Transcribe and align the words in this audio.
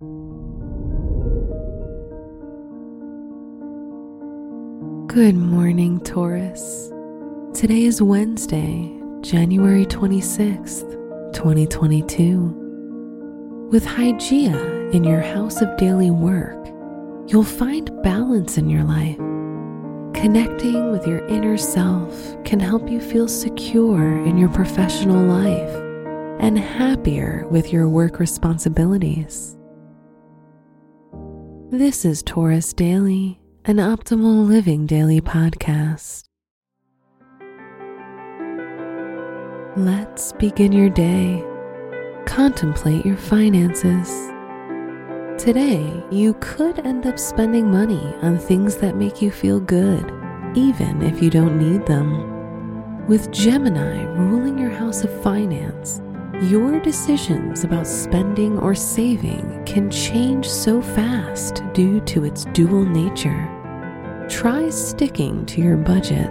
Good 0.00 0.06
morning, 5.34 5.98
Taurus. 6.04 6.92
Today 7.52 7.82
is 7.82 8.00
Wednesday, 8.00 8.92
January 9.22 9.86
26th, 9.86 10.88
2022. 11.32 13.68
With 13.72 13.84
Hygeia 13.84 14.94
in 14.94 15.02
your 15.02 15.20
house 15.20 15.60
of 15.60 15.76
daily 15.76 16.12
work, 16.12 16.68
you'll 17.26 17.42
find 17.42 17.90
balance 18.04 18.56
in 18.56 18.70
your 18.70 18.84
life. 18.84 19.18
Connecting 20.14 20.92
with 20.92 21.08
your 21.08 21.26
inner 21.26 21.56
self 21.56 22.36
can 22.44 22.60
help 22.60 22.88
you 22.88 23.00
feel 23.00 23.26
secure 23.26 24.24
in 24.24 24.38
your 24.38 24.50
professional 24.50 25.26
life 25.26 25.74
and 26.38 26.56
happier 26.56 27.48
with 27.50 27.72
your 27.72 27.88
work 27.88 28.20
responsibilities. 28.20 29.57
This 31.70 32.06
is 32.06 32.22
Taurus 32.22 32.72
Daily 32.72 33.38
an 33.66 33.76
optimal 33.76 34.48
living 34.48 34.86
daily 34.86 35.20
podcast. 35.20 36.24
Let's 39.76 40.32
begin 40.32 40.72
your 40.72 40.88
day. 40.88 41.44
Contemplate 42.24 43.04
your 43.04 43.18
finances. 43.18 44.08
Today, 45.36 46.02
you 46.10 46.34
could 46.40 46.78
end 46.86 47.06
up 47.06 47.18
spending 47.18 47.70
money 47.70 48.14
on 48.22 48.38
things 48.38 48.76
that 48.76 48.96
make 48.96 49.20
you 49.20 49.30
feel 49.30 49.60
good, 49.60 50.10
even 50.54 51.02
if 51.02 51.22
you 51.22 51.28
don't 51.28 51.58
need 51.58 51.84
them. 51.84 53.06
With 53.06 53.30
Gemini 53.30 54.04
ruling 54.14 54.56
your 54.58 54.70
house 54.70 55.04
of 55.04 55.22
finance, 55.22 56.00
your 56.42 56.80
decisions 56.80 57.64
about 57.64 57.86
spending 57.86 58.58
or 58.58 58.74
saving 58.74 59.62
can 59.66 59.90
change 59.90 60.48
so 60.48 60.80
fast 60.80 61.62
due 61.72 62.00
to 62.02 62.24
its 62.24 62.44
dual 62.46 62.84
nature 62.84 63.54
try 64.28 64.68
sticking 64.68 65.44
to 65.46 65.60
your 65.60 65.76
budget. 65.76 66.30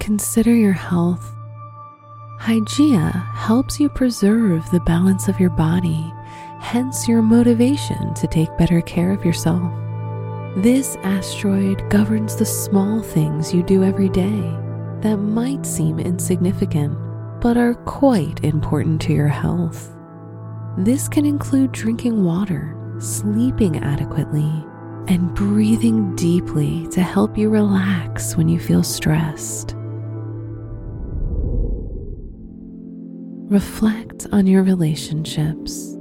Consider 0.00 0.54
your 0.54 0.72
health. 0.72 1.32
Hygeia 2.40 3.12
helps 3.34 3.80
you 3.80 3.88
preserve 3.88 4.68
the 4.70 4.80
balance 4.80 5.28
of 5.28 5.40
your 5.40 5.50
body, 5.50 6.12
hence 6.60 7.08
your 7.08 7.22
motivation 7.22 8.14
to 8.14 8.26
take 8.26 8.56
better 8.58 8.80
care 8.82 9.12
of 9.12 9.24
yourself. 9.24 9.72
This 10.56 10.96
asteroid 11.02 11.88
governs 11.88 12.36
the 12.36 12.44
small 12.44 13.02
things 13.02 13.54
you 13.54 13.62
do 13.62 13.82
every 13.82 14.08
day 14.08 14.65
that 15.02 15.16
might 15.16 15.64
seem 15.66 15.98
insignificant 15.98 16.96
but 17.40 17.56
are 17.56 17.74
quite 17.74 18.42
important 18.44 19.00
to 19.02 19.12
your 19.12 19.28
health. 19.28 19.94
This 20.78 21.08
can 21.08 21.24
include 21.24 21.72
drinking 21.72 22.24
water, 22.24 22.76
sleeping 22.98 23.78
adequately, 23.78 24.50
and 25.08 25.34
breathing 25.34 26.14
deeply 26.16 26.86
to 26.88 27.00
help 27.02 27.38
you 27.38 27.48
relax 27.48 28.36
when 28.36 28.48
you 28.48 28.58
feel 28.58 28.82
stressed. 28.82 29.74
Reflect 33.48 34.26
on 34.32 34.46
your 34.46 34.64
relationships. 34.64 35.92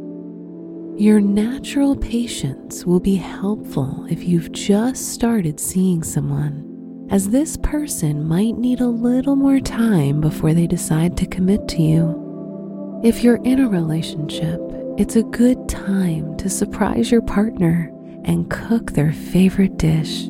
Your 0.98 1.20
natural 1.20 1.96
patience 1.96 2.86
will 2.86 3.00
be 3.00 3.16
helpful 3.16 4.08
if 4.10 4.24
you've 4.24 4.52
just 4.52 5.10
started 5.10 5.60
seeing 5.60 6.02
someone, 6.02 6.64
as 7.10 7.30
this 7.30 7.58
person 7.58 8.28
might 8.28 8.58
need 8.58 8.82
a 8.82 8.88
little 8.88 9.36
more 9.36 9.60
time 9.60 10.22
before 10.22 10.54
they 10.54 10.68
decide 10.68 11.16
to 11.18 11.26
commit 11.26 11.68
to 11.68 11.82
you. 11.82 13.02
If 13.04 13.24
you're 13.24 13.44
in 13.44 13.60
a 13.60 13.70
relationship, 13.70 14.60
it's 14.98 15.16
a 15.16 15.24
good 15.24 15.70
time 15.70 16.36
to 16.38 16.50
surprise 16.50 17.12
your 17.12 17.22
partner 17.22 17.92
and 18.24 18.50
cook 18.50 18.94
their 18.94 19.14
favorite 19.14 19.78
dish. 19.78 20.28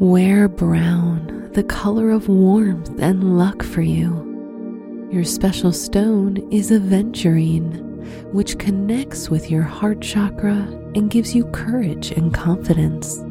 Wear 0.00 0.48
brown, 0.48 1.50
the 1.52 1.62
color 1.62 2.10
of 2.10 2.28
warmth 2.28 2.98
and 2.98 3.38
luck 3.38 3.62
for 3.62 3.82
you. 3.82 5.08
Your 5.12 5.24
special 5.24 5.72
stone 5.72 6.38
is 6.50 6.72
aventurine, 6.72 7.93
which 8.32 8.58
connects 8.58 9.30
with 9.30 9.50
your 9.50 9.62
heart 9.62 10.00
chakra 10.00 10.68
and 10.94 11.10
gives 11.10 11.34
you 11.34 11.46
courage 11.46 12.10
and 12.10 12.32
confidence. 12.32 13.22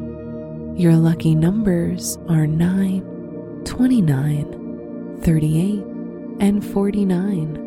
Your 0.76 0.96
lucky 0.96 1.34
numbers 1.34 2.18
are 2.28 2.46
9, 2.46 3.62
29, 3.64 5.20
38, 5.22 5.84
and 6.40 6.64
49. 6.64 7.64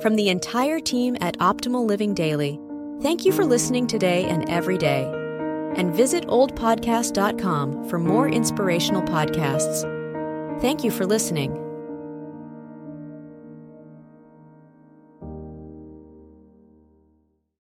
From 0.00 0.14
the 0.14 0.28
entire 0.28 0.78
team 0.78 1.16
at 1.20 1.38
Optimal 1.38 1.86
Living 1.86 2.14
Daily, 2.14 2.60
thank 3.00 3.24
you 3.24 3.32
for 3.32 3.44
listening 3.44 3.86
today 3.86 4.24
and 4.26 4.48
every 4.48 4.78
day. 4.78 5.10
And 5.74 5.92
visit 5.94 6.26
oldpodcast.com 6.26 7.88
for 7.88 7.98
more 7.98 8.28
inspirational 8.28 9.02
podcasts. 9.02 9.82
Thank 10.60 10.84
you 10.84 10.90
for 10.90 11.06
listening. 11.06 11.65